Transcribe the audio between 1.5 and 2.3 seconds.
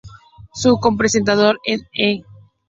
en "E!